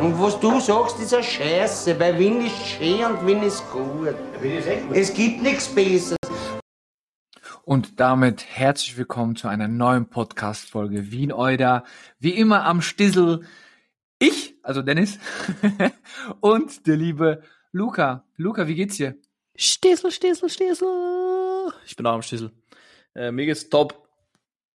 [0.00, 4.14] Und was du sagst, ist eine Scheiße, weil Wien ist schön und Wien ist gut.
[4.92, 6.16] Es gibt nichts Besseres.
[7.64, 11.84] Und damit herzlich willkommen zu einer neuen Podcast-Folge Wien Euda.
[12.20, 13.44] Wie immer am Stissel
[14.20, 15.18] ich, also Dennis,
[16.40, 17.42] und der liebe
[17.72, 18.24] Luca.
[18.36, 19.16] Luca, wie geht's dir?
[19.56, 21.72] Stissel, Stissel, Stissel.
[21.86, 22.52] Ich bin auch am Stissel.
[23.14, 24.08] Äh, mir geht's top.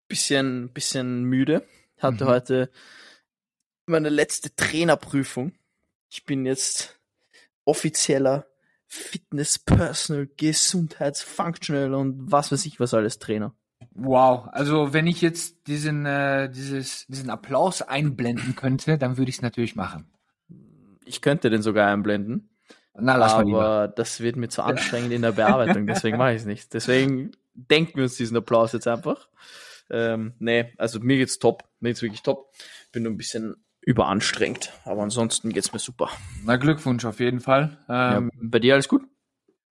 [0.10, 1.66] Bisschen, bisschen müde.
[1.98, 2.30] Hatte Mhm.
[2.30, 2.70] heute
[3.86, 5.54] meine letzte Trainerprüfung.
[6.10, 7.00] Ich bin jetzt
[7.66, 8.46] offizieller
[8.88, 13.56] Fitness Personal, Gesundheitsfunctional und was weiß ich was alles Trainer.
[13.96, 19.38] Wow, also wenn ich jetzt diesen, äh, dieses, diesen Applaus einblenden könnte, dann würde ich
[19.38, 20.12] es natürlich machen.
[21.06, 22.50] Ich könnte den sogar einblenden,
[22.94, 23.66] Na, lass mal lieber.
[23.66, 26.74] aber das wird mir zu anstrengend in der Bearbeitung, deswegen mache ich es nicht.
[26.74, 29.28] Deswegen denken wir uns diesen Applaus jetzt einfach.
[29.90, 32.52] Ähm, nee, also mir geht's top, mir geht's wirklich top.
[32.92, 36.10] Bin nur ein bisschen überanstrengt, aber ansonsten geht's mir super.
[36.44, 37.78] Na, Glückwunsch auf jeden Fall.
[37.90, 39.04] Ähm, ja, bei dir alles gut?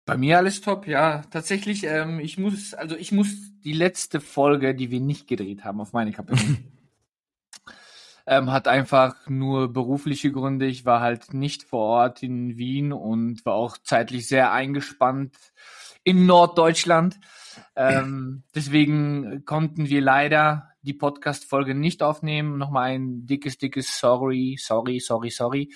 [0.04, 1.22] Bei mir alles top, ja.
[1.30, 3.28] Tatsächlich, ähm, ich muss, also ich muss
[3.64, 6.34] die letzte Folge, die wir nicht gedreht haben, auf meine Kappe
[8.26, 10.66] ähm, hat einfach nur berufliche Gründe.
[10.66, 15.34] Ich war halt nicht vor Ort in Wien und war auch zeitlich sehr eingespannt
[16.04, 17.18] in Norddeutschland.
[17.74, 22.58] Ähm, deswegen konnten wir leider die Podcast-Folge nicht aufnehmen.
[22.58, 25.74] Nochmal ein dickes, dickes Sorry, sorry, sorry, sorry.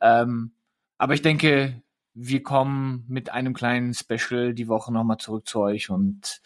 [0.00, 0.52] Ähm,
[0.98, 1.82] aber ich denke,
[2.14, 6.40] wir kommen mit einem kleinen Special die Woche nochmal zurück zu euch und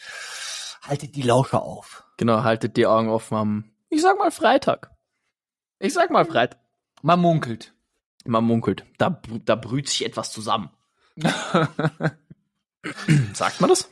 [0.83, 2.05] haltet die Lauscher auf.
[2.17, 4.91] Genau, haltet die Augen offen am, ich sag mal Freitag.
[5.78, 6.61] Ich sag mal Freitag.
[7.03, 7.75] Man munkelt.
[8.25, 8.84] Man munkelt.
[8.98, 10.71] Da, da brüht sich etwas zusammen.
[13.34, 13.91] Sagt man das?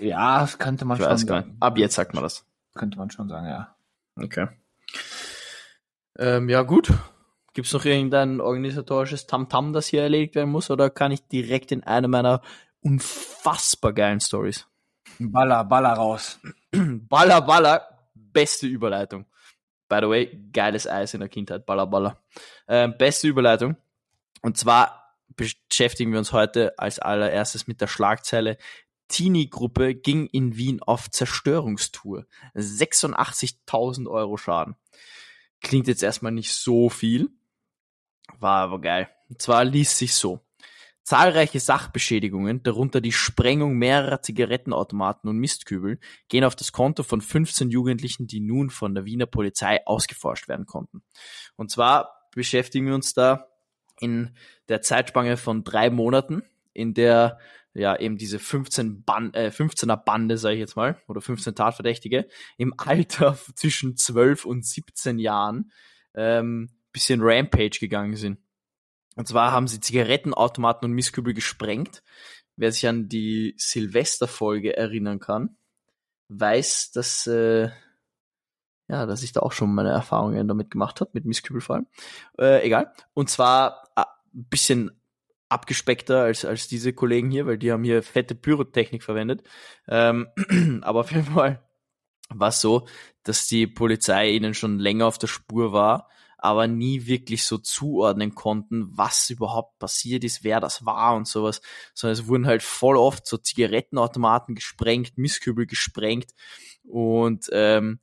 [0.00, 1.56] Ja, das könnte man Ich schon sagen.
[1.60, 2.44] Ab jetzt sagt man das.
[2.74, 3.74] Könnte man schon sagen, ja.
[4.16, 4.48] Okay.
[6.18, 6.92] Ähm, ja, gut.
[7.52, 11.84] Gibt's noch irgendein organisatorisches Tamtam, das hier erledigt werden muss, oder kann ich direkt in
[11.84, 12.42] eine meiner
[12.82, 14.66] unfassbar geilen Stories?
[15.18, 16.38] Baller, Baller raus.
[16.72, 19.24] Baller, Baller, beste Überleitung.
[19.88, 22.18] By the way, geiles Eis in der Kindheit, Baller, Baller.
[22.68, 23.76] Ähm, beste Überleitung.
[24.42, 28.58] Und zwar beschäftigen wir uns heute als allererstes mit der Schlagzeile
[29.08, 32.26] Teenie-Gruppe ging in Wien auf Zerstörungstour.
[32.54, 34.76] 86.000 Euro Schaden.
[35.60, 37.30] Klingt jetzt erstmal nicht so viel,
[38.38, 39.08] war aber geil.
[39.28, 40.40] Und zwar ließ sich so.
[41.02, 47.70] Zahlreiche Sachbeschädigungen, darunter die Sprengung mehrerer Zigarettenautomaten und Mistkübel, gehen auf das Konto von 15
[47.70, 51.04] Jugendlichen, die nun von der Wiener Polizei ausgeforscht werden konnten.
[51.54, 53.46] Und zwar beschäftigen wir uns da
[54.00, 54.36] in
[54.68, 56.42] der Zeitspanne von drei Monaten,
[56.72, 57.38] in der
[57.78, 62.28] ja eben diese 15 Ban äh, 15er Bande, sage ich jetzt mal, oder 15 Tatverdächtige
[62.56, 65.70] im Alter zwischen 12 und 17 Jahren
[66.14, 68.38] ähm, bisschen Rampage gegangen sind.
[69.16, 72.02] Und zwar haben sie Zigarettenautomaten und Mistkübel gesprengt.
[72.56, 75.56] Wer sich an die Silvesterfolge erinnern kann,
[76.28, 77.68] weiß, dass äh,
[78.88, 81.86] ja, dass ich da auch schon meine Erfahrungen damit gemacht habe, mit Mistkübel vor allem.
[82.38, 82.92] Äh, egal.
[83.14, 84.90] Und zwar ein bisschen
[85.48, 89.42] abgespeckter als, als diese Kollegen hier, weil die haben hier fette Pyrotechnik verwendet.
[89.88, 90.28] Ähm,
[90.82, 91.62] aber auf jeden Fall
[92.28, 92.86] war es so,
[93.22, 96.08] dass die Polizei ihnen schon länger auf der Spur war,
[96.38, 101.60] aber nie wirklich so zuordnen konnten, was überhaupt passiert ist, wer das war und sowas,
[101.94, 106.32] sondern es wurden halt voll oft so Zigarettenautomaten gesprengt, Mistkübel gesprengt
[106.84, 108.00] und ähm,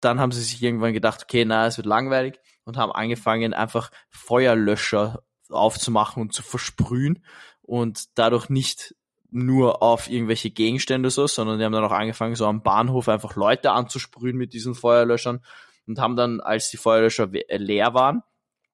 [0.00, 3.90] dann haben sie sich irgendwann gedacht, okay, na, es wird langweilig und haben angefangen, einfach
[4.08, 7.24] Feuerlöscher aufzumachen und zu versprühen
[7.62, 8.94] und dadurch nicht
[9.30, 13.36] nur auf irgendwelche Gegenstände so, sondern die haben dann auch angefangen, so am Bahnhof einfach
[13.36, 15.40] Leute anzusprühen mit diesen Feuerlöschern
[15.86, 18.22] und haben dann, als die Feuerlöscher äh, leer waren,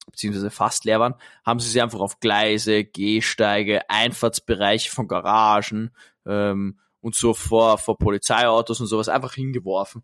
[0.07, 5.91] beziehungsweise fast leer waren, haben sie sie einfach auf Gleise, Gehsteige, Einfahrtsbereiche von Garagen
[6.25, 10.03] ähm, und so vor, vor Polizeiautos und sowas einfach hingeworfen.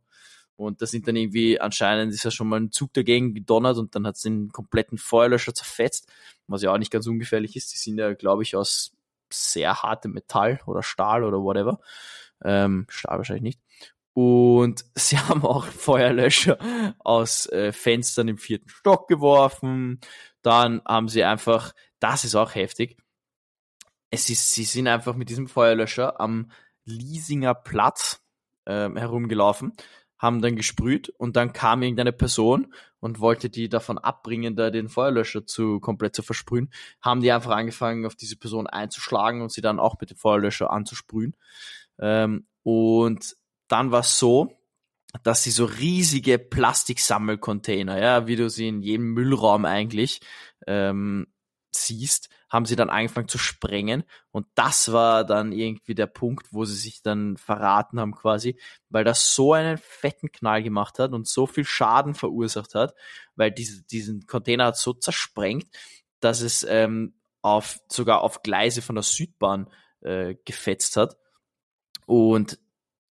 [0.55, 3.95] Und da sind dann irgendwie, anscheinend ist ja schon mal ein Zug dagegen gedonnert und
[3.95, 6.11] dann hat es den kompletten Feuerlöscher zerfetzt,
[6.47, 7.73] was ja auch nicht ganz ungefährlich ist.
[7.73, 8.91] Die sind ja, glaube ich, aus
[9.31, 11.79] sehr hartem Metall oder Stahl oder whatever.
[12.43, 13.59] Ähm, Stahl wahrscheinlich nicht.
[14.13, 16.57] Und sie haben auch Feuerlöscher
[16.99, 19.99] aus äh, Fenstern im vierten Stock geworfen.
[20.43, 22.97] Dann haben sie einfach, das ist auch heftig,
[24.13, 26.51] es ist, sie sind einfach mit diesem Feuerlöscher am
[26.85, 28.21] Liesinger Platz
[28.67, 29.73] ähm, herumgelaufen,
[30.23, 34.87] haben dann gesprüht und dann kam irgendeine Person und wollte die davon abbringen, da den
[34.87, 36.71] Feuerlöscher zu komplett zu versprühen,
[37.01, 40.71] haben die einfach angefangen, auf diese Person einzuschlagen und sie dann auch mit dem Feuerlöscher
[40.71, 41.35] anzusprühen.
[41.99, 43.35] Ähm, und
[43.67, 44.57] dann war es so,
[45.23, 50.21] dass sie so riesige Plastiksammelcontainer, ja, wie du sie in jedem Müllraum eigentlich
[50.65, 51.27] ähm,
[51.75, 54.03] siehst, haben sie dann angefangen zu sprengen.
[54.31, 58.59] Und das war dann irgendwie der Punkt, wo sie sich dann verraten haben quasi,
[58.89, 62.93] weil das so einen fetten Knall gemacht hat und so viel Schaden verursacht hat,
[63.35, 65.67] weil diese, diesen Container hat so zersprengt,
[66.19, 69.69] dass es ähm, auf, sogar auf Gleise von der Südbahn
[70.01, 71.17] äh, gefetzt hat.
[72.05, 72.59] Und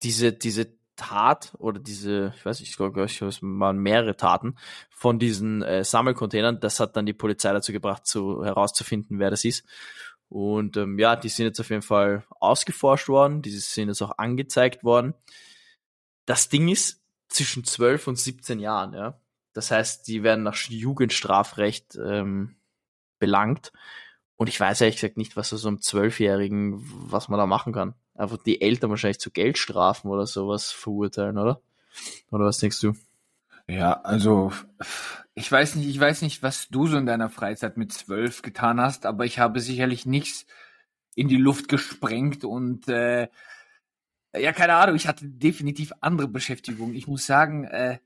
[0.03, 4.57] diese, diese Tat oder diese, ich weiß nicht, ich glaube, es waren mehrere Taten
[4.91, 6.61] von diesen äh, Sammelcontainern.
[6.61, 9.65] Das hat dann die Polizei dazu gebracht, zu, herauszufinden, wer das ist.
[10.29, 14.17] Und ähm, ja, die sind jetzt auf jeden Fall ausgeforscht worden, die sind jetzt auch
[14.17, 15.15] angezeigt worden.
[16.25, 19.19] Das Ding ist zwischen 12 und 17 Jahren, ja.
[19.55, 22.57] Das heißt, die werden nach Jugendstrafrecht ähm,
[23.19, 23.73] belangt.
[24.37, 27.95] Und ich weiß ehrlich gesagt nicht, was so einem Zwölfjährigen, was man da machen kann
[28.15, 31.61] einfach die Eltern wahrscheinlich zu Geldstrafen oder sowas verurteilen, oder?
[32.31, 32.95] Oder was denkst du?
[33.69, 34.53] Ja, also
[35.35, 38.81] ich weiß nicht, ich weiß nicht, was du so in deiner Freizeit mit zwölf getan
[38.81, 40.47] hast, aber ich habe sicherlich nichts
[41.15, 43.29] in die Luft gesprengt und äh,
[44.35, 46.95] ja, keine Ahnung, ich hatte definitiv andere Beschäftigungen.
[46.95, 47.99] Ich muss sagen, äh,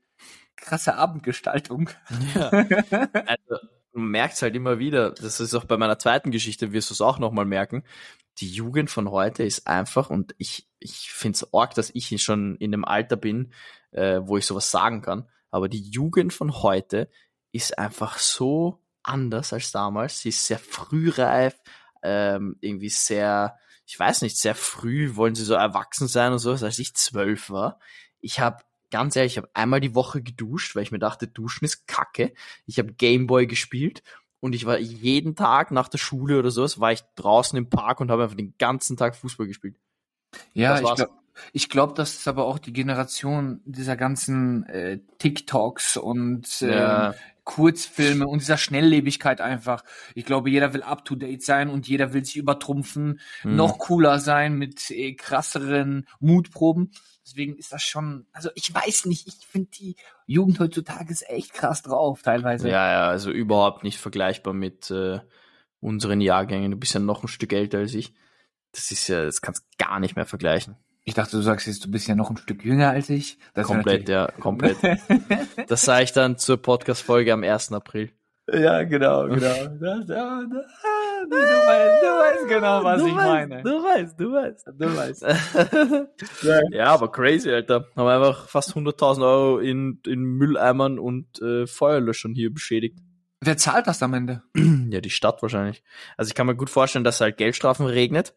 [0.57, 1.89] krasse Abendgestaltung.
[2.35, 2.49] Ja.
[2.49, 6.93] Also, du merkst halt immer wieder, das ist auch bei meiner zweiten Geschichte, wirst du
[6.93, 7.83] es auch nochmal merken,
[8.39, 12.55] die Jugend von heute ist einfach, und ich, ich finde es arg, dass ich schon
[12.57, 13.53] in dem Alter bin,
[13.91, 17.09] äh, wo ich sowas sagen kann, aber die Jugend von heute
[17.51, 20.19] ist einfach so anders als damals.
[20.19, 21.55] Sie ist sehr frühreif,
[22.03, 26.51] ähm, irgendwie sehr, ich weiß nicht, sehr früh wollen sie so erwachsen sein und so,
[26.51, 27.79] als ich zwölf war.
[28.19, 31.65] Ich habe ganz ehrlich, ich habe einmal die Woche geduscht, weil ich mir dachte, duschen
[31.65, 32.33] ist kacke.
[32.65, 34.03] Ich habe Gameboy gespielt
[34.39, 37.99] und ich war jeden Tag nach der Schule oder sowas, war ich draußen im Park
[37.99, 39.75] und habe einfach den ganzen Tag Fußball gespielt.
[40.53, 41.09] Ja, ich glaube,
[41.53, 47.15] ich glaube, das ist aber auch die Generation dieser ganzen äh, TikToks und äh, ja.
[47.43, 49.83] Kurzfilme und dieser Schnelllebigkeit einfach.
[50.15, 53.55] Ich glaube, jeder will up to date sein und jeder will sich übertrumpfen, hm.
[53.55, 56.91] noch cooler sein mit äh, krasseren Mutproben.
[57.27, 59.97] Deswegen ist das schon, also ich weiß nicht, ich finde die
[60.27, 62.69] Jugend heutzutage ist echt krass drauf, teilweise.
[62.69, 65.19] Ja, ja, also überhaupt nicht vergleichbar mit äh,
[65.81, 66.71] unseren Jahrgängen.
[66.71, 68.13] Du bist ja noch ein Stück älter als ich.
[68.71, 70.77] Das ist ja, das kannst gar nicht mehr vergleichen.
[71.03, 73.37] Ich dachte, du sagst jetzt, du bist ja noch ein Stück jünger als ich.
[73.53, 74.77] Das komplett, ja, komplett.
[75.67, 77.73] das sage ich dann zur Podcast-Folge am 1.
[77.73, 78.09] April.
[78.51, 79.37] Ja, genau, genau.
[79.79, 80.65] Das, ja, das,
[81.29, 82.07] du, weißt, du
[82.59, 83.63] genau, was du ich weißt, meine.
[83.63, 85.25] Du weißt, du weißt, du weißt.
[86.71, 87.87] ja, aber crazy, Alter.
[87.95, 92.99] Haben einfach fast 100.000 Euro in, in Mülleimern und äh, Feuerlöschern hier beschädigt.
[93.41, 94.43] Wer zahlt das am Ende?
[94.89, 95.83] ja, die Stadt wahrscheinlich.
[96.17, 98.35] Also ich kann mir gut vorstellen, dass halt Geldstrafen regnet.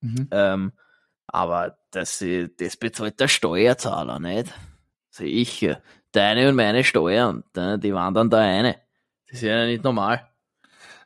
[0.00, 0.28] Mhm.
[0.30, 0.72] Ähm,
[1.26, 2.24] aber das,
[2.58, 4.52] das bezahlt der Steuerzahler, nicht?
[5.10, 5.68] Sehe ich.
[6.12, 8.76] Deine und meine Steuern, die waren dann da eine.
[9.26, 10.28] Das ist ja nicht normal.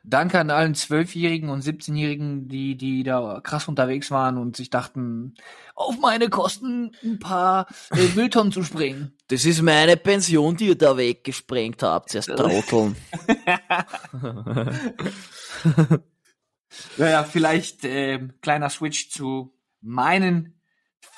[0.09, 5.35] Danke an allen Zwölfjährigen und 17-Jährigen, die, die da krass unterwegs waren und sich dachten,
[5.75, 9.11] auf meine Kosten ein paar äh, Mülltonnen zu springen.
[9.27, 12.95] Das ist meine Pension, die ihr da weggesprengt habt, erst Trotteln.
[16.95, 20.56] naja, vielleicht äh, kleiner Switch zu meinen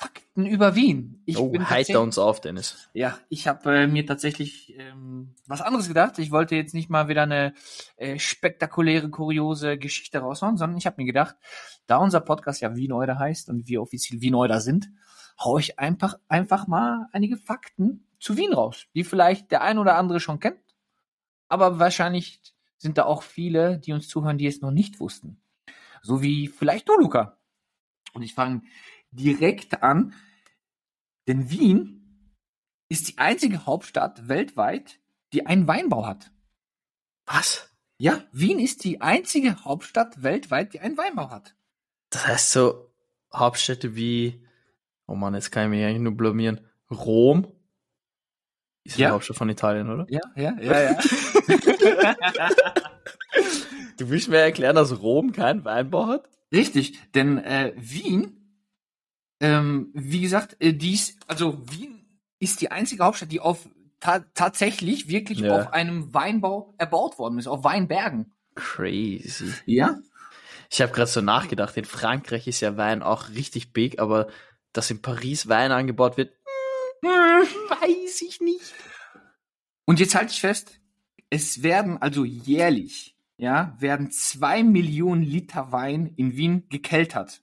[0.00, 1.22] Fakten über Wien.
[1.26, 2.88] Ich oh, heiter uns auf, Dennis.
[2.94, 6.18] Ja, ich habe äh, mir tatsächlich ähm, was anderes gedacht.
[6.18, 7.52] Ich wollte jetzt nicht mal wieder eine
[7.96, 11.36] äh, spektakuläre, kuriose Geschichte raushauen, sondern ich habe mir gedacht,
[11.86, 14.90] da unser Podcast ja Wieneuder heißt und wir offiziell Wieneuder sind,
[15.38, 19.96] hau ich einfach, einfach mal einige Fakten zu Wien raus, die vielleicht der ein oder
[19.96, 20.62] andere schon kennt,
[21.48, 22.40] aber wahrscheinlich
[22.78, 25.42] sind da auch viele, die uns zuhören, die es noch nicht wussten.
[26.00, 27.36] So wie vielleicht du, Luca.
[28.14, 28.62] Und ich fange
[29.10, 30.14] direkt an,
[31.26, 32.00] denn Wien
[32.88, 34.98] ist die einzige Hauptstadt weltweit,
[35.32, 36.32] die einen Weinbau hat.
[37.26, 37.70] Was?
[37.98, 41.54] Ja, Wien ist die einzige Hauptstadt weltweit, die einen Weinbau hat.
[42.10, 42.90] Das heißt so
[43.32, 44.44] Hauptstädte wie,
[45.06, 46.66] oh Mann, jetzt kann ich mich eigentlich nur blamieren.
[46.90, 47.46] Rom
[48.84, 49.08] ist ja.
[49.08, 50.06] die Hauptstadt von Italien, oder?
[50.08, 50.98] Ja, ja, ja, ja.
[53.98, 56.28] du willst mir erklären, dass Rom keinen Weinbau hat?
[56.52, 58.39] Richtig, denn äh, Wien
[59.40, 62.04] ähm, wie gesagt, äh, dies, also Wien
[62.38, 63.68] ist die einzige Hauptstadt, die auf
[64.00, 65.58] ta tatsächlich wirklich ja.
[65.58, 68.32] auf einem Weinbau erbaut worden ist, auf Weinbergen.
[68.54, 69.52] Crazy.
[69.66, 69.98] Ja.
[70.70, 74.28] Ich habe gerade so nachgedacht, in Frankreich ist ja Wein auch richtig big, aber
[74.72, 76.32] dass in Paris Wein angebaut wird,
[77.02, 77.10] hm,
[77.68, 78.74] weiß ich nicht.
[79.84, 80.80] Und jetzt halte ich fest,
[81.30, 87.42] es werden also jährlich, ja, werden zwei Millionen Liter Wein in Wien gekeltert.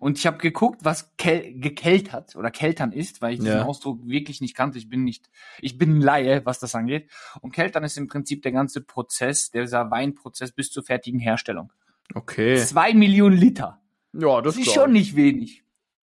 [0.00, 3.64] Und ich habe geguckt, was kel gekeltert oder keltern ist, weil ich diesen Ja.
[3.64, 4.78] Ausdruck wirklich nicht kannte.
[4.78, 5.28] Ich bin nicht,
[5.60, 7.10] ich bin Laie, was das angeht.
[7.40, 11.72] Und keltern ist im Prinzip der ganze Prozess, dieser Weinprozess bis zur fertigen Herstellung.
[12.14, 12.56] Okay.
[12.58, 13.80] Zwei Millionen Liter.
[14.12, 15.14] Ja, Das das ist schon ich.
[15.14, 15.64] nicht wenig.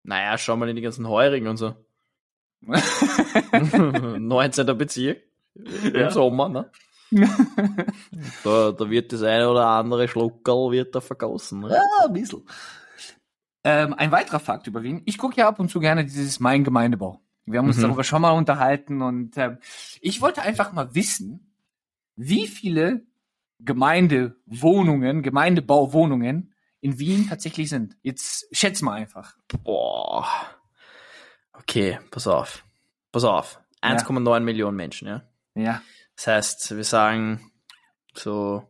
[0.04, 1.74] Naja, schau mal in die ganzen Heurigen und so.
[4.20, 4.78] 19.
[4.78, 5.22] Bezirk.
[5.56, 6.72] Im Sommer, ne?
[8.44, 11.62] da, da wird das eine oder andere Schluckerl wird da vergossen.
[11.62, 11.70] Ne?
[11.70, 12.44] Ja, ein bisschen.
[13.68, 15.02] Ähm, ein weiterer Fakt über Wien.
[15.06, 17.20] Ich gucke ja ab und zu gerne dieses Mein Gemeindebau.
[17.46, 17.82] Wir haben uns Mhm.
[17.84, 19.58] darüber schon mal unterhalten und ähm,
[20.02, 21.52] ich wollte einfach mal wissen,
[22.16, 23.06] wie viele
[23.60, 27.98] Gemeindewohnungen, Gemeindebauwohnungen in Wien tatsächlich sind.
[28.04, 29.36] Jetzt schätz mal einfach.
[29.64, 30.28] Boah.
[31.54, 32.64] Okay, pass auf.
[33.12, 33.60] Pass auf.
[33.82, 35.24] 1,9 Millionen Menschen, ja.
[35.56, 35.82] Ja.
[36.16, 37.52] Das heißt, wir sagen
[38.14, 38.64] so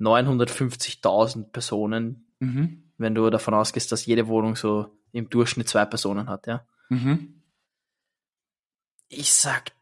[0.00, 2.81] 950.000 Personen, Mhm.
[3.02, 6.64] Wenn du davon ausgehst, dass jede Wohnung so im Durchschnitt zwei Personen hat, ja.
[6.88, 7.42] Mhm.
[9.08, 9.72] Ich sag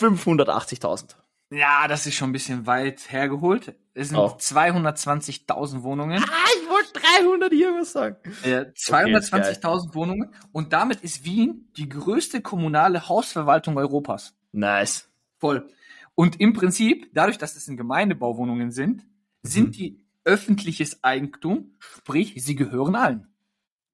[0.00, 1.16] 580.000.
[1.50, 3.74] Ja, das ist schon ein bisschen weit hergeholt.
[3.94, 4.38] Es sind Auch.
[4.38, 6.22] 220.000 Wohnungen.
[6.22, 8.16] Ah, ich wollte 300 irgendwas sagen.
[8.42, 10.34] Äh, 220.000 Wohnungen.
[10.50, 14.34] Und damit ist Wien die größte kommunale Hausverwaltung Europas.
[14.52, 15.08] Nice.
[15.38, 15.68] Voll.
[16.14, 19.06] Und im Prinzip, dadurch, dass es in Gemeindebauwohnungen sind,
[19.42, 19.72] sind Mhm.
[19.72, 23.26] die öffentliches Eigentum, sprich, sie gehören allen.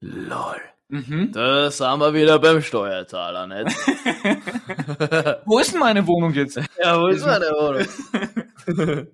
[0.00, 0.60] Lol.
[0.88, 1.32] Mhm.
[1.32, 3.76] Da sind wir wieder beim Steuerzahler, nicht?
[5.46, 6.56] Wo ist denn meine Wohnung jetzt?
[6.82, 9.06] ja, wo ist meine Wohnung?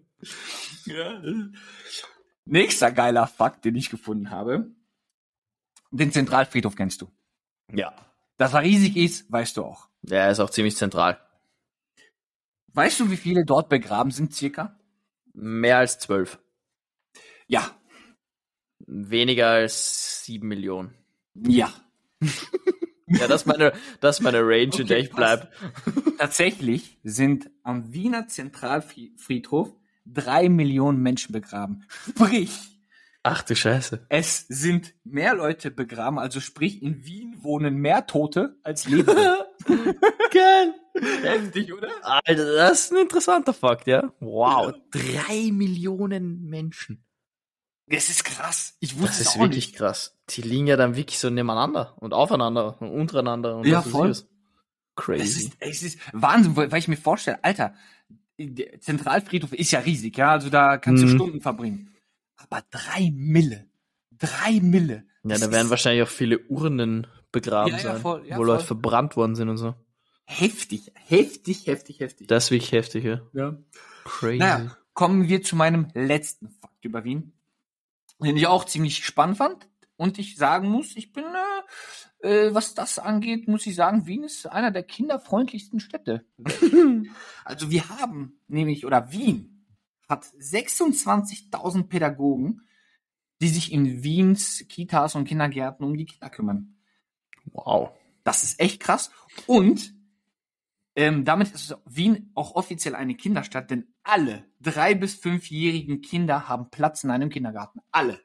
[2.47, 4.71] Nächster geiler Fakt, den ich gefunden habe.
[5.91, 7.11] Den Zentralfriedhof kennst du.
[7.73, 7.93] Ja.
[8.37, 9.89] Dass er riesig ist, weißt du auch.
[10.03, 11.19] Der ist auch ziemlich zentral.
[12.75, 14.79] Weißt du, wie viele dort begraben sind, circa?
[15.33, 16.39] Mehr als zwölf.
[17.47, 17.71] Ja.
[18.87, 20.95] Weniger als sieben Millionen.
[21.35, 21.73] Ja.
[23.07, 25.17] Ja, das ist meine, das ist meine Range, in der ich pass.
[25.19, 25.53] bleib.
[26.19, 29.77] Tatsächlich sind am Wiener Zentralfriedhof
[30.07, 31.85] drei Millionen Menschen begraben.
[32.09, 32.81] Sprich,
[33.23, 34.07] Ach du Scheiße.
[34.09, 39.49] es sind mehr Leute begraben, also sprich, in Wien wohnen mehr Tote als Lebende.
[39.67, 40.75] Geil.
[41.23, 41.89] Heftig, oder?
[42.03, 44.13] Alter, das ist ein interessanter Fakt, ja?
[44.21, 44.73] Wow.
[44.91, 47.05] Drei Millionen Menschen.
[47.87, 48.77] Das ist krass.
[48.81, 49.77] Ich wusste Das ist wirklich nicht.
[49.77, 50.17] krass.
[50.31, 54.11] Die liegen ja dann wirklich so nebeneinander und aufeinander und untereinander und Ja, voll.
[54.11, 54.19] ich was.
[54.21, 54.27] Es
[54.97, 55.23] Crazy.
[55.47, 57.75] ist, es ist Wahnsinn, weil ich mir vorstelle, Alter,
[58.39, 61.15] der Zentralfriedhof ist ja riesig, ja, also da kannst du Mhm.
[61.15, 61.91] Stunden verbringen.
[62.37, 63.67] Aber drei Mille.
[64.13, 65.05] Drei Mille.
[65.25, 68.37] Ja, Das da ist werden wahrscheinlich auch viele Urnen begraben Ja, ja, sein, voll, ja,
[68.39, 68.67] wo Leute voll.
[68.69, 69.75] verbrannt worden sind und so.
[70.25, 72.29] Heftig, heftig, heftig, heftig.
[72.29, 73.21] Das ist wirklich heftig, ja.
[73.33, 73.57] ja.
[74.05, 74.39] Crazy.
[74.39, 77.33] Naja, kommen wir zu meinem letzten Fakt über Wien,
[78.21, 79.69] den ich auch ziemlich spannend fand.
[79.97, 81.25] Und ich sagen muss, ich bin,
[82.23, 86.25] äh, äh, was das angeht, muss ich sagen, Wien ist einer der kinderfreundlichsten Städte.
[87.45, 89.67] also wir haben nämlich, oder Wien
[90.09, 92.63] hat 26.000 Pädagogen,
[93.41, 96.77] die sich in Wiens Kitas und Kindergärten um die Kinder kümmern.
[97.47, 97.91] Wow.
[98.25, 99.11] Das ist echt krass.
[99.47, 99.94] Und
[100.97, 106.71] ähm, damit ist Wien auch offiziell eine Kinderstadt, denn alle drei- bis fünfjährigen Kinder haben
[106.71, 107.81] Platz in einem Kindergarten.
[107.91, 108.21] Alle.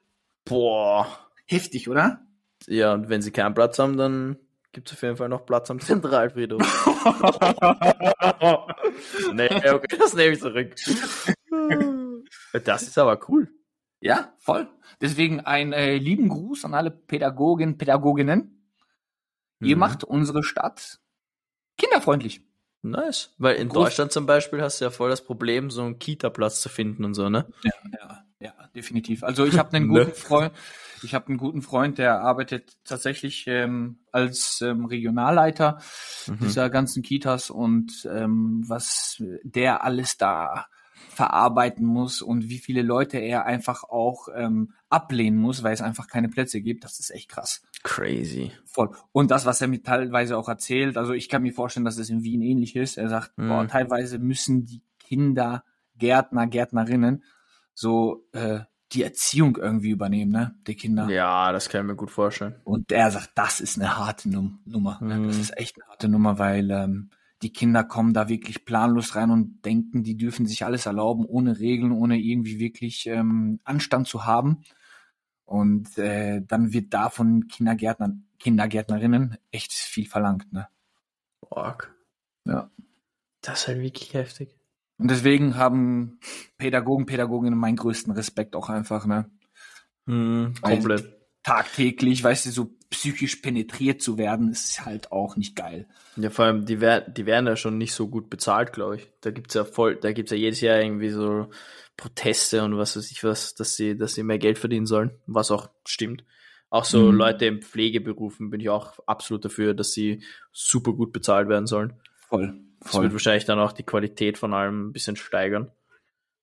[0.46, 1.08] Boah.
[1.46, 2.26] Heftig, oder?
[2.68, 4.38] Ja, und wenn sie keinen Platz haben, dann
[4.72, 6.62] gibt es auf jeden Fall noch Platz am Zentralfriedhof.
[9.34, 10.76] nee, okay, das nehme ich zurück.
[12.64, 13.50] Das ist aber cool.
[14.02, 14.70] Ja, voll.
[15.02, 18.66] Deswegen ein äh, lieben Gruß an alle Pädagogen, Pädagoginnen.
[19.62, 19.80] Ihr Mhm.
[19.80, 21.00] macht unsere Stadt
[21.78, 22.42] kinderfreundlich.
[22.82, 23.34] Nice.
[23.38, 26.62] Weil in Groß- Deutschland zum Beispiel hast du ja voll das Problem, so einen Kita-Platz
[26.62, 27.46] zu finden und so, ne?
[27.64, 29.24] Ja, ja, definitiv.
[29.24, 30.06] Also ich habe einen Ne?
[30.06, 30.54] guten Freund,
[31.04, 35.80] ich habe einen guten Freund, der arbeitet tatsächlich ähm, als ähm, Regionalleiter
[36.28, 36.38] Mhm.
[36.40, 40.68] dieser ganzen Kitas und ähm, was der alles da
[41.10, 46.08] verarbeiten muss und wie viele Leute er einfach auch ähm, ablehnen muss, weil es einfach
[46.08, 47.62] keine Plätze gibt, das ist echt krass.
[47.84, 48.52] Crazy.
[48.66, 48.90] Voll.
[49.12, 52.10] Und das, was er mir teilweise auch erzählt, also ich kann mir vorstellen, dass es
[52.10, 52.98] in Wien ähnlich ist.
[52.98, 53.48] Er sagt, Mhm.
[53.50, 55.64] boah, teilweise müssen die Kinder,
[55.98, 57.24] Gärtner, Gärtnerinnen
[57.74, 58.60] so äh,
[58.92, 60.56] die Erziehung irgendwie übernehmen, ne?
[60.66, 61.08] Die Kinder.
[61.10, 62.56] Ja, das kann ich mir gut vorstellen.
[62.64, 64.98] Und er sagt, das ist eine harte Num Nummer.
[65.02, 65.28] Ne?
[65.28, 65.42] Das Mhm.
[65.42, 67.10] ist echt eine harte Nummer, weil ähm,
[67.42, 71.60] die Kinder kommen da wirklich planlos rein und denken, die dürfen sich alles erlauben, ohne
[71.60, 74.62] Regeln, ohne irgendwie wirklich ähm, Anstand zu haben.
[75.46, 80.52] Und äh, dann wird da von Kindergärtnern, Kindergärtnerinnen echt viel verlangt.
[80.52, 80.68] Ne?
[81.42, 81.96] Org.
[82.46, 82.70] Ja.
[83.42, 84.60] Das ist halt wirklich heftig.
[84.98, 86.20] Und deswegen haben
[86.58, 89.32] Pädagogen, Pädagoginnen meinen größten Respekt auch einfach, ne?
[90.06, 91.19] Mhm, komplett.
[91.50, 95.88] Tagtäglich, weißt du, so psychisch penetriert zu werden, ist halt auch nicht geil.
[96.16, 99.08] Ja, vor allem, die, werden, die werden ja schon nicht so gut bezahlt, glaube ich.
[99.22, 101.50] Da gibt's ja voll, da gibt's ja jedes Jahr irgendwie so
[101.98, 105.52] Proteste und was weiß ich was, dass sie, dass sie mehr Geld verdienen sollen, was
[105.52, 106.24] auch stimmt.
[106.70, 107.18] Auch so Mhm.
[107.18, 111.94] Leute im Pflegeberufen bin ich auch absolut dafür, dass sie super gut bezahlt werden sollen.
[112.28, 112.60] Voll.
[112.82, 115.72] Das wird wahrscheinlich dann auch die Qualität von allem ein bisschen steigern.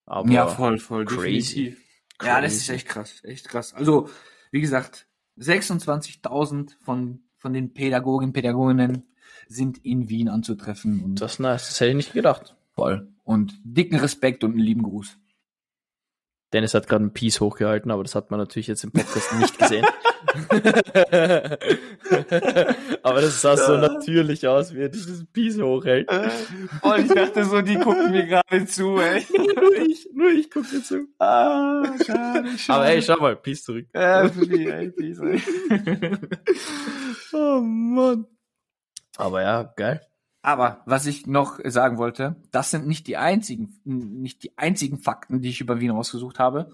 [0.04, 1.04] Aber ja, voll, voll.
[1.04, 1.54] crazy.
[1.64, 1.80] definitiv.
[2.22, 2.72] Ja, das ist Crazy.
[2.76, 3.74] echt krass, echt krass.
[3.74, 4.08] Also,
[4.56, 5.06] wie gesagt,
[5.38, 9.02] 26.000 von, von den Pädagogen, Pädagoginnen
[9.48, 12.56] sind in Wien anzutreffen und das ist nice, das hätte ich nicht gedacht.
[12.72, 13.08] voll.
[13.22, 15.18] Und dicken Respekt und einen lieben Gruß.
[16.52, 19.58] Dennis hat gerade ein Piece hochgehalten, aber das hat man natürlich jetzt im Podcast nicht
[19.58, 19.84] gesehen.
[23.02, 26.08] aber das sah so natürlich aus, wie er dieses Piece hochhält.
[26.80, 29.26] Voll, ich dachte so, die gucken mir gerade zu, ey.
[29.56, 31.08] nur ich, nur ich gucke dir zu.
[31.18, 32.78] Ah, schade, schade.
[32.78, 33.86] Aber hey, schau mal, Piece zurück.
[33.92, 35.42] Ja, für die, ey, peace, ey.
[37.32, 38.26] Oh Mann.
[39.16, 40.00] Aber ja, geil.
[40.46, 45.40] Aber was ich noch sagen wollte, das sind nicht die einzigen, nicht die einzigen Fakten,
[45.42, 46.72] die ich über Wien rausgesucht habe.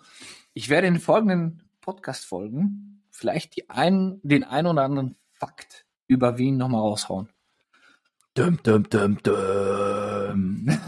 [0.52, 6.36] Ich werde in den folgenden Podcast-Folgen vielleicht die einen, den einen oder anderen Fakt über
[6.36, 7.30] Wien nochmal raushauen.
[8.34, 10.68] Dum, dum, dum, dum.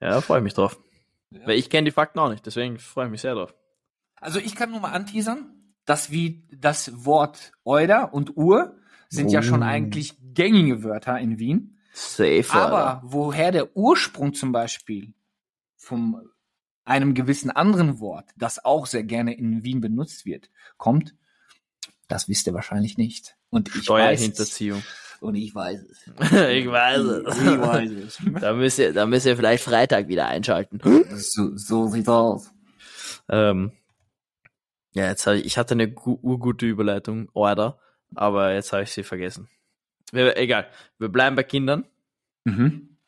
[0.00, 0.80] Ja, da freue ich mich drauf.
[1.30, 3.54] Weil ich kenne die Fakten auch nicht, deswegen freue ich mich sehr drauf.
[4.16, 5.52] Also ich kann nur mal anteasern,
[5.84, 8.74] dass wie das Wort Euder und Uhr
[9.10, 9.66] sind ja schon Oh.
[9.66, 11.78] eigentlich gängige Wörter in Wien.
[11.92, 15.12] Safe, Aber woher der Ursprung zum Beispiel
[15.76, 16.28] von
[16.84, 21.14] einem gewissen anderen Wort, das auch sehr gerne in Wien benutzt wird, kommt,
[22.08, 23.36] das wisst ihr wahrscheinlich nicht.
[23.50, 23.84] Und ich weiß es.
[23.84, 24.82] Steuerhinterziehung.
[25.20, 26.06] Und ich weiß es.
[26.08, 27.38] ich weiß es.
[27.38, 28.18] Ich weiß es.
[28.40, 30.80] Da müsst ihr, da müsst ihr vielleicht Freitag wieder einschalten.
[31.14, 32.50] so, so sieht's aus.
[33.28, 33.72] Ähm,
[34.94, 37.78] ja, jetzt habe ich, ich hatte eine gu urgute Überleitung, Order,
[38.14, 39.48] aber jetzt habe ich sie vergessen.
[40.12, 41.86] Wir, egal, wir bleiben bei Kindern,
[42.44, 42.98] Mhm.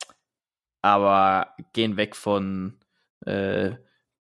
[0.81, 2.79] aber gehen weg von
[3.27, 3.73] äh,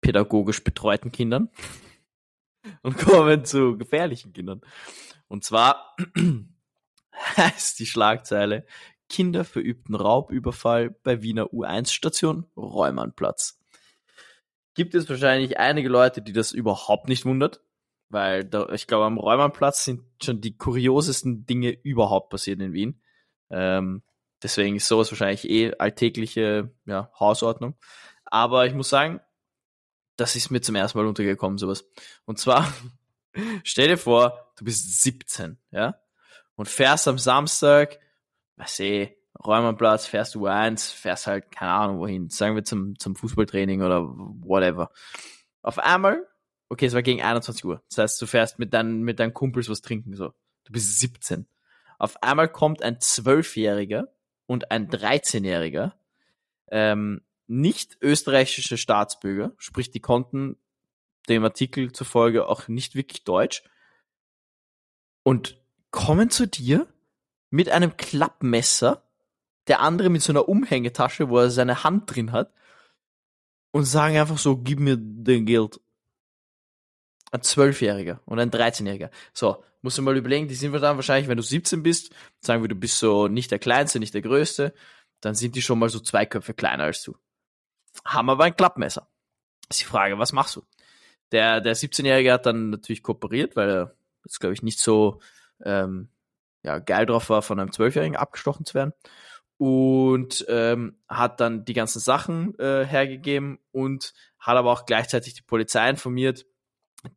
[0.01, 1.51] pädagogisch betreuten Kindern
[2.83, 4.61] und kommen zu gefährlichen Kindern.
[5.29, 5.97] Und zwar
[7.37, 8.67] heißt die Schlagzeile
[9.09, 13.59] Kinder verübten Raubüberfall bei Wiener U1-Station Räumannplatz.
[14.75, 17.61] Gibt es wahrscheinlich einige Leute, die das überhaupt nicht wundert,
[18.09, 23.01] weil da, ich glaube, am Räumannplatz sind schon die kuriosesten Dinge überhaupt passiert in Wien.
[23.51, 24.03] Ähm,
[24.43, 27.75] deswegen ist sowas wahrscheinlich eh alltägliche ja, Hausordnung.
[28.25, 29.21] Aber ich muss sagen,
[30.17, 31.89] das ist mir zum ersten Mal untergekommen, sowas.
[32.25, 32.73] Und zwar,
[33.63, 35.99] stell dir vor, du bist 17, ja,
[36.57, 37.99] und fährst am Samstag,
[38.57, 43.15] weiß eh, Räumannplatz, fährst du eins, fährst halt, keine Ahnung wohin, sagen wir zum, zum
[43.15, 44.91] Fußballtraining oder whatever.
[45.63, 46.27] Auf einmal,
[46.69, 49.69] okay, es war gegen 21 Uhr, das heißt, du fährst mit deinen, mit deinen Kumpels
[49.69, 50.33] was trinken, so.
[50.65, 51.47] Du bist 17.
[51.99, 54.09] Auf einmal kommt ein Zwölfjähriger
[54.47, 55.93] und ein 13-Jähriger,
[56.71, 60.57] ähm, nicht österreichische Staatsbürger, sprich, die konnten
[61.29, 63.63] dem Artikel zufolge auch nicht wirklich Deutsch
[65.23, 66.87] und kommen zu dir
[67.51, 69.03] mit einem Klappmesser,
[69.67, 72.53] der andere mit so einer Umhängetasche, wo er seine Hand drin hat
[73.71, 75.81] und sagen einfach so, gib mir den Geld.
[77.31, 79.11] Ein Zwölfjähriger und ein 13-Jähriger.
[79.35, 82.69] So, musst du mal überlegen, die sind dann wahrscheinlich, wenn du 17 bist, sagen wir,
[82.69, 84.75] du bist so nicht der Kleinste, nicht der Größte,
[85.21, 87.17] dann sind die schon mal so zwei Köpfe kleiner als du.
[88.05, 89.09] Haben aber ein Klappmesser.
[89.69, 90.63] Ist die Frage, was machst du?
[91.33, 95.21] Der, der 17-Jährige hat dann natürlich kooperiert, weil er jetzt, glaube ich, nicht so
[95.65, 96.09] ähm,
[96.63, 98.93] ja, geil drauf war, von einem Zwölfjährigen abgestochen zu werden.
[99.59, 105.43] Und ähm, hat dann die ganzen Sachen äh, hergegeben und hat aber auch gleichzeitig die
[105.43, 106.47] Polizei informiert,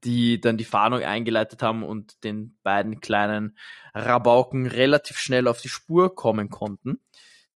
[0.03, 3.57] die dann die Fahndung eingeleitet haben und den beiden kleinen
[3.93, 6.99] Rabauken relativ schnell auf die Spur kommen konnten.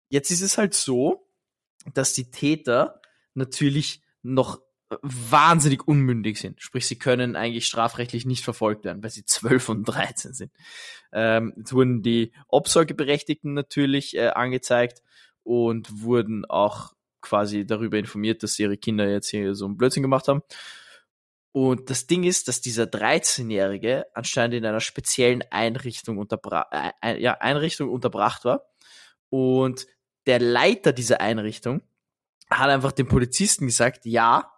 [0.10, 1.28] Jetzt ist es halt so,
[1.94, 3.02] dass die Täter
[3.36, 4.60] natürlich noch
[5.02, 6.62] wahnsinnig unmündig sind.
[6.62, 10.52] Sprich, sie können eigentlich strafrechtlich nicht verfolgt werden, weil sie 12 und 13 sind.
[11.12, 15.02] Ähm, jetzt wurden die Obsorgeberechtigten natürlich äh, angezeigt
[15.44, 20.28] und wurden auch quasi darüber informiert, dass ihre Kinder jetzt hier so einen Blödsinn gemacht
[20.28, 20.42] haben.
[21.56, 26.68] Und das Ding ist, dass dieser 13-Jährige anscheinend in einer speziellen Einrichtung, unterbra
[27.02, 28.66] äh, ja, Einrichtung unterbracht war.
[29.30, 29.88] Und
[30.26, 31.82] der Leiter dieser Einrichtung
[32.50, 34.52] hat einfach dem Polizisten gesagt, ja,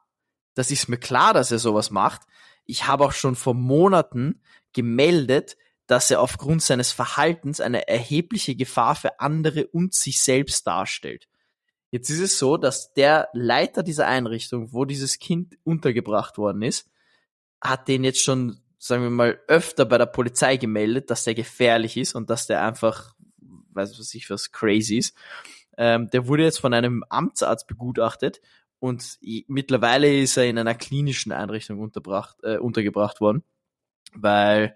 [0.55, 2.23] das ist mir klar, dass er sowas macht.
[2.65, 4.41] Ich habe auch schon vor Monaten
[4.73, 5.55] gemeldet,
[5.85, 11.27] dass er aufgrund seines Verhaltens eine erhebliche Gefahr für andere und sich selbst darstellt.
[11.89, 16.89] Jetzt ist es so, dass der Leiter dieser Einrichtung, wo dieses Kind untergebracht worden ist,
[17.61, 21.97] hat den jetzt schon, sagen wir mal, öfter bei der Polizei gemeldet, dass der gefährlich
[21.97, 23.15] ist und dass der einfach,
[23.71, 25.17] weiß was ich was, crazy ist.
[25.77, 28.41] Ähm, der wurde jetzt von einem Amtsarzt begutachtet
[28.79, 33.43] und mittlerweile ist er in einer klinischen Einrichtung unterbracht, äh, untergebracht worden,
[34.13, 34.75] weil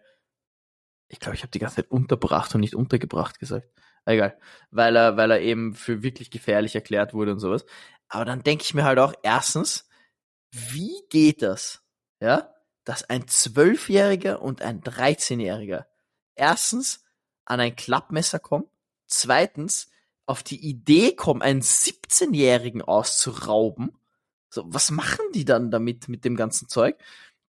[1.08, 3.68] ich glaube, ich habe die ganze Zeit unterbracht und nicht untergebracht gesagt.
[4.06, 4.38] Egal,
[4.72, 7.66] weil er, weil er eben für wirklich gefährlich erklärt wurde und sowas.
[8.08, 9.88] Aber dann denke ich mir halt auch, erstens,
[10.52, 11.84] wie geht das,
[12.20, 15.86] ja, dass ein Zwölfjähriger und ein 13-Jähriger
[16.36, 17.06] erstens
[17.46, 18.66] an ein Klappmesser kommen,
[19.08, 19.90] zweitens
[20.26, 23.98] auf die Idee kommen, einen 17-Jährigen auszurauben.
[24.50, 26.98] So, was machen die dann damit, mit dem ganzen Zeug,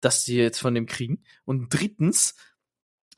[0.00, 1.22] dass die jetzt von dem kriegen?
[1.44, 2.34] Und drittens,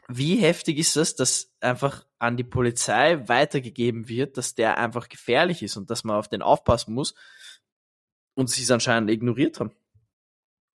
[0.09, 5.63] wie heftig ist das, dass einfach an die Polizei weitergegeben wird, dass der einfach gefährlich
[5.63, 7.15] ist und dass man auf den aufpassen muss
[8.35, 9.73] und sie es anscheinend ignoriert haben.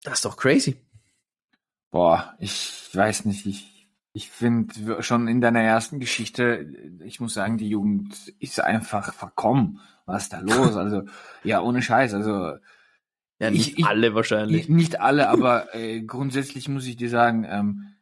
[0.03, 0.77] Das ist doch crazy.
[1.91, 6.71] Boah, ich weiß nicht, ich, ich finde schon in deiner ersten Geschichte,
[7.03, 9.79] ich muss sagen, die Jugend ist einfach verkommen.
[10.05, 10.75] Was ist da los?
[10.75, 11.03] Also,
[11.43, 12.57] ja, ohne Scheiß, also.
[13.39, 14.69] Ja, nicht ich, alle wahrscheinlich.
[14.69, 17.94] Nicht alle, aber äh, grundsätzlich muss ich dir sagen, ähm,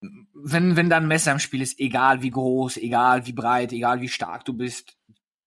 [0.00, 4.00] wenn, wenn da ein Messer im Spiel ist, egal wie groß, egal wie breit, egal
[4.00, 4.96] wie stark du bist,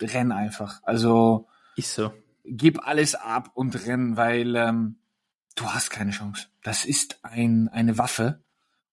[0.01, 0.81] renn einfach.
[0.83, 2.13] Also ist so.
[2.45, 4.97] Gib alles ab und renn, weil ähm,
[5.55, 6.47] du hast keine Chance.
[6.61, 8.43] Das ist ein, eine Waffe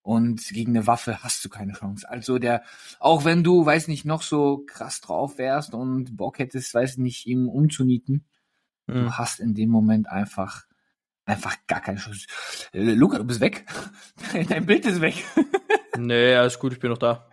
[0.02, 2.08] und gegen eine Waffe hast du keine Chance.
[2.08, 2.62] Also der,
[3.00, 7.26] auch wenn du, weiß nicht, noch so krass drauf wärst und Bock hättest, weiß nicht,
[7.26, 8.24] ihm umzunieten,
[8.86, 8.94] mhm.
[8.94, 10.64] du hast in dem Moment einfach
[11.30, 12.26] einfach gar keine Chance.
[12.72, 13.64] Äh, Luca, du bist weg.
[14.48, 15.14] Dein Bild ist weg.
[15.98, 17.26] nee, alles gut, ich bin noch da.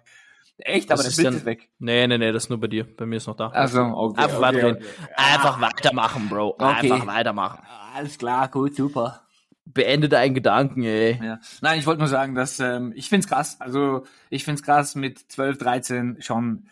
[0.60, 1.69] Echt, aber das, das Bild dann, ist weg.
[1.79, 2.86] Nee, nee, nee, das ist nur bei dir.
[2.95, 3.49] Bei mir ist noch da.
[3.49, 4.23] Also, okay.
[4.23, 4.86] Einfach, okay, okay.
[5.15, 6.55] Einfach weitermachen, Bro.
[6.57, 6.91] Okay.
[6.91, 7.63] Einfach weitermachen.
[7.93, 9.21] Alles klar, gut, super.
[9.65, 11.19] Beende deinen Gedanken, ey.
[11.21, 11.39] Ja.
[11.62, 13.60] Nein, ich wollte nur sagen, dass ähm, ich find's krass.
[13.60, 16.69] Also ich find's krass, mit 12, 13 schon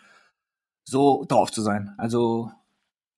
[0.86, 1.94] so drauf zu sein.
[1.98, 2.52] Also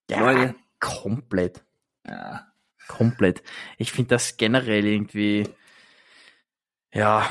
[0.10, 0.56] ja, Leute.
[0.80, 1.64] Komplett.
[2.08, 2.47] Ja.
[2.88, 3.44] Komplett.
[3.78, 5.48] Ich finde das generell irgendwie,
[6.94, 7.30] ja,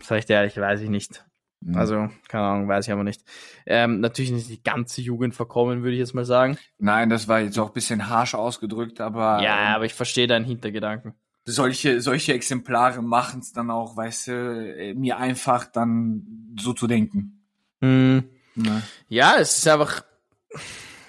[0.00, 1.24] sag ich dir ehrlich, weiß ich nicht.
[1.60, 1.76] Mhm.
[1.76, 3.22] Also, keine Ahnung, weiß ich aber nicht.
[3.66, 6.58] Ähm, natürlich nicht die ganze Jugend verkommen, würde ich jetzt mal sagen.
[6.78, 9.42] Nein, das war jetzt auch ein bisschen harsch ausgedrückt, aber.
[9.42, 11.14] Ja, ähm, aber ich verstehe deinen Hintergedanken.
[11.44, 16.86] Solche, solche Exemplare machen es dann auch, weißt du, äh, mir einfach dann so zu
[16.86, 17.44] denken.
[17.80, 18.24] Mhm.
[19.08, 20.04] Ja, es ist einfach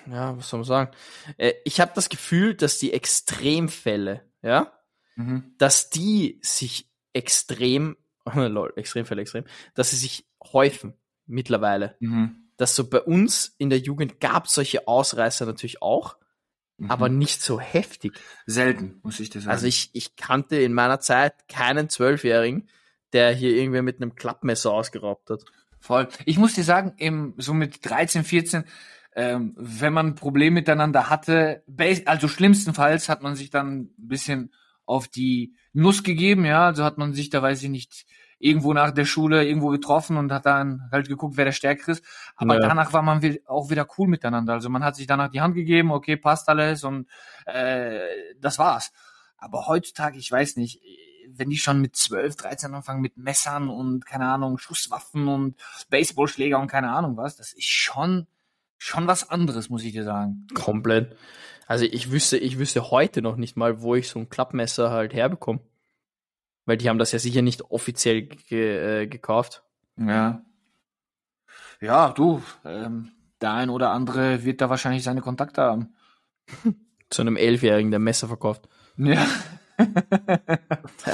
[0.10, 0.92] ja, was soll man sagen?
[1.38, 4.74] Äh, ich habe das Gefühl, dass die Extremfälle, ja,
[5.16, 5.54] mhm.
[5.58, 7.98] dass die sich extrem,
[8.34, 10.94] lol, Extremfälle, extrem, dass sie sich häufen
[11.26, 11.96] mittlerweile.
[12.00, 12.50] Mhm.
[12.58, 16.18] Dass so bei uns in der Jugend gab solche Ausreißer natürlich auch,
[16.78, 16.92] mhm.
[16.92, 18.14] aber nicht so heftig.
[18.46, 19.52] Selten, muss ich dir sagen.
[19.52, 22.70] Also ich, ich kannte in meiner Zeit keinen Zwölfjährigen,
[23.14, 25.44] der hier irgendwer mit einem Klappmesser ausgeraubt hat.
[25.80, 26.08] Voll.
[26.26, 28.64] Ich muss dir sagen, im, so mit 13, 14,
[29.16, 31.64] ähm, wenn man ein Problem miteinander hatte,
[32.06, 34.54] also schlimmstenfalls hat man sich dann ein bisschen
[34.86, 38.06] auf die Nuss gegeben, ja, also hat man sich da, weiß ich nicht,
[38.40, 42.04] irgendwo nach der Schule irgendwo getroffen und hat dann halt geguckt, wer der Stärkere ist.
[42.36, 42.68] Aber naja.
[42.68, 44.54] danach war man auch wieder cool miteinander.
[44.54, 47.08] Also man hat sich danach die Hand gegeben, okay, passt alles und
[47.46, 48.00] äh,
[48.40, 48.92] das war's.
[49.38, 50.82] Aber heutzutage, ich weiß nicht,
[51.30, 55.56] wenn die schon mit 12, 13 anfangen mit Messern und keine Ahnung, Schusswaffen und
[55.90, 58.28] Baseballschläger und keine Ahnung was, das ist schon
[58.84, 60.46] schon was anderes, muss ich dir sagen.
[60.54, 61.16] Komplett.
[61.68, 65.14] Also ich wüsste, ich wüsste heute noch nicht mal, wo ich so ein Klappmesser halt
[65.14, 65.62] herbekomme.
[66.66, 69.64] Weil die haben das ja sicher nicht offiziell ge äh, gekauft.
[69.98, 70.44] Ja.
[71.80, 75.96] Ja, du, ähm, der ein oder andere wird da wahrscheinlich seine Kontakte haben.
[77.10, 78.68] Zu einem Elfjährigen, der Messer verkauft.
[78.98, 79.26] Ja.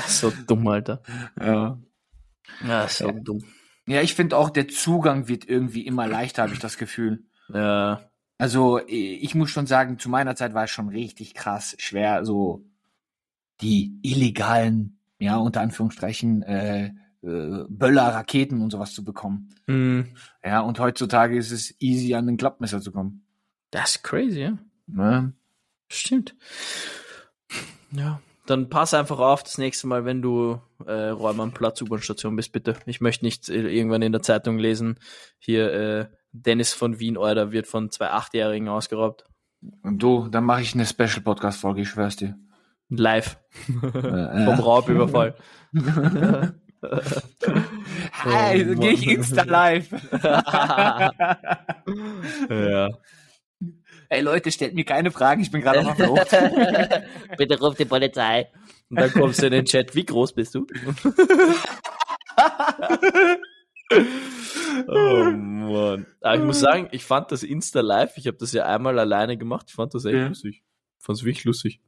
[0.05, 1.01] so dumm, Alter.
[1.39, 1.79] Ja.
[2.67, 3.13] Ja, so ja.
[3.13, 3.41] dumm.
[3.88, 7.29] Ja, ich finde auch, der Zugang wird irgendwie immer leichter, habe ich das Gefühl.
[7.54, 8.02] Ja.
[8.38, 12.64] Also ich muss schon sagen, zu meiner Zeit war es schon richtig krass schwer, so
[13.60, 19.50] die illegalen, ja, unter Anführungsstrichen, äh, äh, Böller, Raketen und sowas zu bekommen.
[19.68, 20.08] Mhm.
[20.44, 23.26] Ja, und heutzutage ist es easy, an den Klappmesser zu kommen.
[23.72, 24.58] Das ist crazy, ja.
[24.96, 25.32] ja.
[25.90, 26.36] Stimmt.
[27.92, 28.22] Ja.
[28.46, 32.78] Dann pass einfach auf das nächste Mal, wenn du äh, Räumer Platz U-Bahn-Station bist, bitte.
[32.86, 34.98] Ich möchte nicht äh, irgendwann in der Zeitung lesen,
[35.38, 39.26] hier äh, Dennis von Wien, Euler, wird von zwei Achtjährigen ausgeraubt.
[39.84, 42.38] Und du, dann mache ich eine Special-Podcast-Folge, ich schwör's dir.
[42.89, 43.38] Live.
[43.68, 43.72] Äh,
[44.46, 45.36] Vom Raubüberfall.
[48.24, 49.92] Hi, oh, gehe ich Insta live.
[52.50, 52.88] ja.
[54.08, 57.04] Ey Leute, stellt mir keine Fragen, ich bin gerade auf der.
[57.38, 58.48] Bitte ruf die Polizei.
[58.89, 60.65] Und dann kommst du in den Chat, wie groß bist du?
[64.88, 66.06] Oh Mann.
[66.21, 69.38] Aber ich muss sagen, ich fand das Insta Live, ich habe das ja einmal alleine
[69.38, 70.28] gemacht, ich fand das echt Ja.
[70.28, 70.63] lustig.
[70.99, 71.82] Ich fand es wirklich lustig.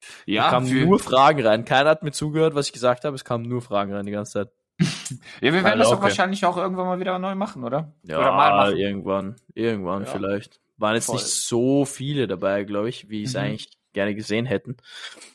[0.00, 1.64] Da Ja, kamen für, nur Fragen rein.
[1.64, 3.14] Keiner hat mir zugehört, was ich gesagt habe.
[3.14, 4.48] Es kamen nur Fragen rein die ganze Zeit.
[4.80, 6.02] ja, wir werden Alle das okay.
[6.02, 7.94] wahrscheinlich auch irgendwann mal wieder neu machen, oder?
[8.02, 8.76] Ja, Oder mal machen.
[8.78, 9.36] irgendwann.
[9.54, 10.10] Irgendwann Ja.
[10.10, 10.60] vielleicht.
[10.76, 11.16] Waren jetzt Voll.
[11.16, 13.40] nicht so viele dabei, glaube ich, wie es Mhm.
[13.40, 14.76] eigentlich gerne gesehen hätten.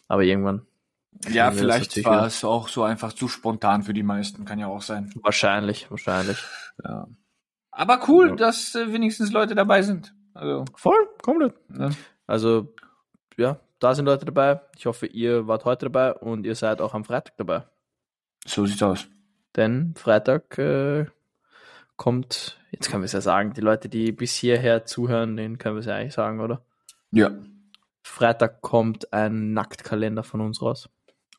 [0.10, 0.66] Aber irgendwann.
[1.30, 4.82] Ja, vielleicht war es auch so einfach zu spontan für die meisten, kann ja auch
[4.82, 5.12] sein.
[5.22, 6.38] Wahrscheinlich, wahrscheinlich.
[6.84, 7.08] Ja.
[7.72, 8.36] Aber cool, Ja.
[8.36, 10.14] dass äh, wenigstens Leute dabei sind.
[10.34, 11.54] Also, Voll, komplett.
[11.70, 11.90] ne?
[12.28, 12.74] Also,
[13.38, 14.62] ja, da sind Leute dabei.
[14.78, 17.64] Ich hoffe, ihr wart heute dabei und ihr seid auch am Freitag dabei.
[18.46, 19.08] so sieht's aus.
[19.56, 21.06] Denn Freitag äh,
[21.96, 25.76] kommt, jetzt können wir es ja sagen, die Leute, die bis hierher zuhören, denen können
[25.76, 26.64] wir es ja eigentlich sagen, oder?
[27.12, 27.32] Ja.
[28.04, 30.90] Freitag kommt ein Nacktkalender von uns raus.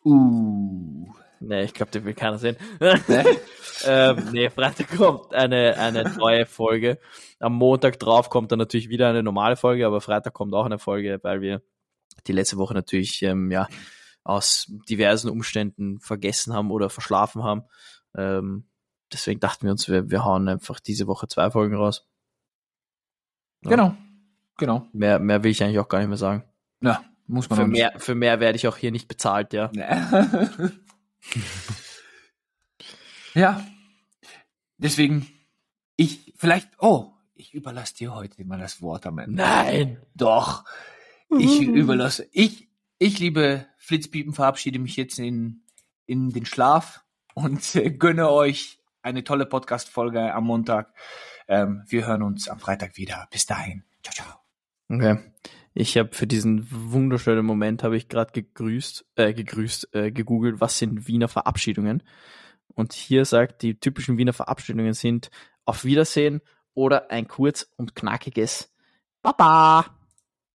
[0.04, 1.12] Uh.
[1.40, 2.56] Nee, ich glaube, den will keiner sehen.
[2.80, 3.00] Ne?
[3.84, 6.98] ähm, nee, Freitag kommt eine, eine neue Folge.
[7.38, 10.78] Am Montag drauf kommt dann natürlich wieder eine normale Folge, aber Freitag kommt auch eine
[10.78, 11.62] Folge, weil wir
[12.26, 13.68] die letzte Woche natürlich ähm, ja
[14.24, 17.62] aus diversen Umständen vergessen haben oder verschlafen haben.
[18.16, 18.68] Ähm,
[19.12, 22.06] deswegen dachten wir uns, wir, wir hauen einfach diese Woche zwei Folgen raus.
[23.62, 23.70] Ja.
[23.70, 23.94] Genau.
[24.58, 24.86] Genau.
[24.92, 26.44] Mehr, mehr will ich eigentlich auch gar nicht mehr sagen.
[26.82, 29.70] Ja, muss man Für mehr, für mehr werde ich auch hier nicht bezahlt, ja.
[33.34, 33.66] ja.
[34.78, 35.28] Deswegen,
[35.96, 39.36] ich, vielleicht, oh, ich überlasse dir heute mal das Wort am Ende.
[39.36, 39.98] Nein!
[40.14, 40.64] Doch.
[41.38, 45.62] Ich überlasse, ich, ich liebe Flitzpiepen, verabschiede mich jetzt in,
[46.06, 50.92] in den Schlaf und äh, gönne euch eine tolle Podcast-Folge am Montag.
[51.46, 53.28] Ähm, wir hören uns am Freitag wieder.
[53.30, 53.84] Bis dahin.
[54.02, 54.40] Ciao, ciao.
[54.90, 55.18] Okay.
[55.80, 60.76] Ich habe für diesen wunderschönen Moment habe ich gerade gegrüßt, äh, gegrüßt, äh, gegoogelt, was
[60.76, 62.02] sind Wiener Verabschiedungen?
[62.74, 65.30] Und hier sagt, die typischen Wiener Verabschiedungen sind
[65.66, 66.40] auf Wiedersehen
[66.74, 68.74] oder ein kurz und knackiges
[69.22, 69.97] Baba.